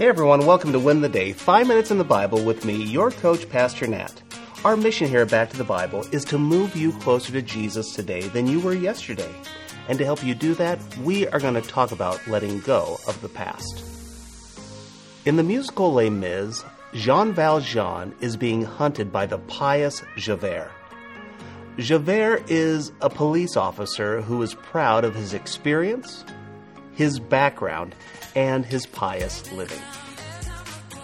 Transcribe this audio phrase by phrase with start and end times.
[0.00, 3.10] Hey everyone, welcome to Win the Day, 5 minutes in the Bible with me, your
[3.10, 4.22] coach, Pastor Nat.
[4.64, 7.94] Our mission here at Back to the Bible is to move you closer to Jesus
[7.94, 9.30] today than you were yesterday.
[9.88, 13.20] And to help you do that, we are going to talk about letting go of
[13.20, 13.84] the past.
[15.26, 16.64] In the musical Les Mis,
[16.94, 20.72] Jean Valjean is being hunted by the pious Javert.
[21.76, 26.24] Javert is a police officer who is proud of his experience,
[27.00, 27.94] his background,
[28.36, 29.80] and his pious living.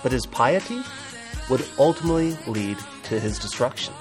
[0.02, 0.82] But his piety
[1.48, 3.94] would ultimately lead to his destruction.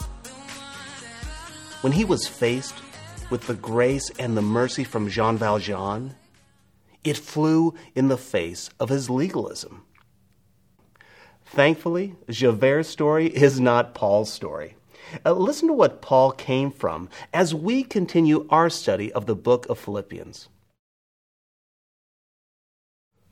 [1.80, 2.76] When he was faced
[3.30, 6.16] with the grace and the mercy from Jean Valjean,
[7.06, 9.86] it flew in the face of his legalism.
[11.46, 14.76] Thankfully, Javert's story is not Paul's story.
[15.26, 19.66] Uh, listen to what Paul came from as we continue our study of the book
[19.70, 20.50] of Philippians.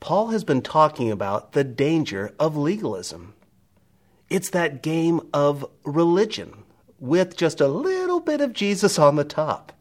[0.00, 3.34] Paul has been talking about the danger of legalism.
[4.28, 6.64] It's that game of religion
[6.98, 9.72] with just a little bit of Jesus on the top.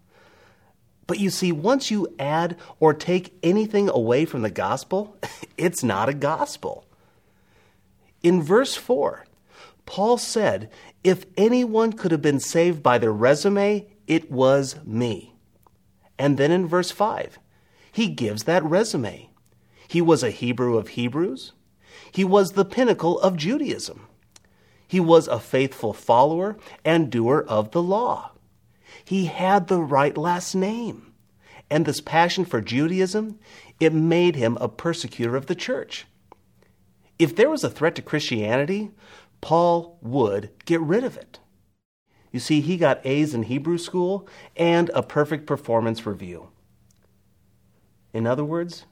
[1.08, 5.18] But you see, once you add or take anything away from the gospel,
[5.58, 6.86] it's not a gospel.
[8.24, 9.26] In verse 4,
[9.86, 10.72] Paul said,
[11.04, 15.34] If anyone could have been saved by their resume, it was me.
[16.18, 17.38] And then in verse 5,
[17.92, 19.30] he gives that resume.
[19.88, 21.54] He was a Hebrew of Hebrews.
[22.12, 24.08] He was the pinnacle of Judaism.
[24.88, 28.32] He was a faithful follower and doer of the law.
[29.04, 31.14] He had the right last name.
[31.70, 33.40] And this passion for Judaism,
[33.80, 36.06] it made him a persecutor of the church.
[37.18, 38.92] If there was a threat to Christianity,
[39.42, 41.40] Paul would get rid of it.
[42.32, 46.50] You see, he got A's in Hebrew school and a perfect performance review.
[48.14, 48.86] In other words,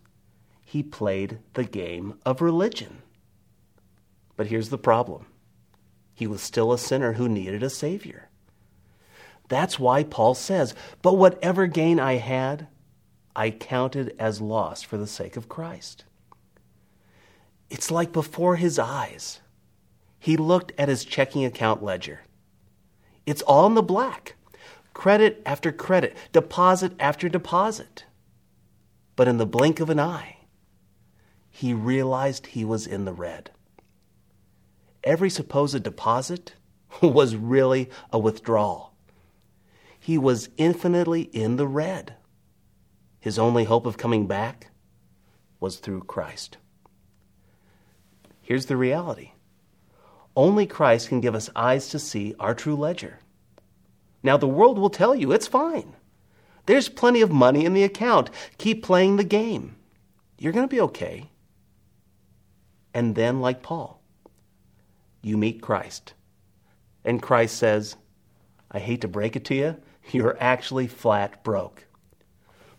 [0.63, 3.01] he played the game of religion.
[4.35, 5.27] But here's the problem
[6.13, 8.29] he was still a sinner who needed a Savior.
[9.49, 12.67] That's why Paul says, But whatever gain I had,
[13.35, 16.05] I counted as loss for the sake of Christ.
[17.69, 19.41] It's like before his eyes,
[20.19, 22.21] he looked at his checking account ledger.
[23.25, 24.35] It's all in the black
[24.93, 28.05] credit after credit, deposit after deposit.
[29.15, 30.37] But in the blink of an eye,
[31.53, 33.51] he realized he was in the red
[35.03, 36.53] every supposed deposit
[37.01, 38.93] was really a withdrawal.
[39.99, 42.15] He was infinitely in the red.
[43.19, 44.67] His only hope of coming back
[45.59, 46.57] was through Christ.
[48.41, 49.31] Here's the reality
[50.35, 53.19] only Christ can give us eyes to see our true ledger.
[54.23, 55.95] Now, the world will tell you it's fine.
[56.65, 58.31] There's plenty of money in the account.
[58.57, 59.75] Keep playing the game.
[60.39, 61.29] You're going to be okay.
[62.93, 64.01] And then, like Paul,
[65.21, 66.13] you meet Christ.
[67.03, 67.95] And Christ says,
[68.71, 69.77] I hate to break it to you,
[70.11, 71.85] you're actually flat broke.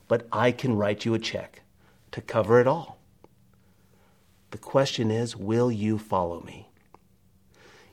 [0.08, 1.62] But I can write you a check
[2.12, 2.98] to cover it all.
[4.50, 6.68] The question is, will you follow me?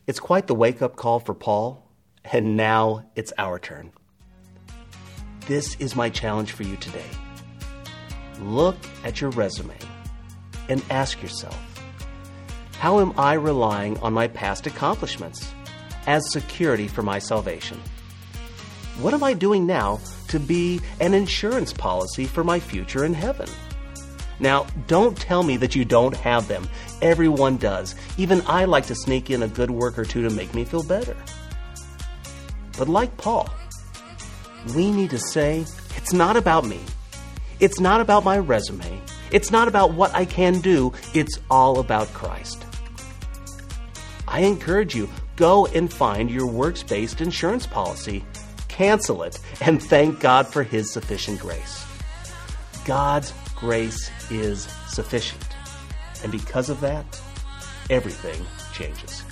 [0.06, 1.88] It's quite the wake up call for Paul,
[2.26, 3.92] and now it's our turn.
[5.48, 7.10] This is my challenge for you today.
[8.42, 9.78] Look at your resume
[10.70, 11.71] and ask yourself
[12.81, 15.53] how am I relying on my past accomplishments
[16.08, 17.80] as security for my salvation?
[19.00, 20.00] What am I doing now
[20.30, 23.47] to be an insurance policy for my future in heaven?
[24.40, 26.68] Now, don't tell me that you don't have them.
[27.04, 27.94] Everyone does.
[28.18, 30.81] Even I like to sneak in a good work or two to make me feel
[30.81, 31.16] better.
[32.80, 33.48] But like Paul,
[34.75, 35.68] we need to say,
[35.98, 36.80] it's not about me.
[37.60, 39.04] It's not about my resume.
[39.31, 40.94] It's not about what I can do.
[41.13, 42.66] It's all about Christ.
[44.31, 48.24] I encourage you go and find your works based insurance policy,
[48.69, 51.86] cancel it, and thank God for His sufficient grace.
[52.86, 55.45] God's grace is sufficient.
[56.24, 57.06] And because of that,
[57.89, 59.24] everything changes.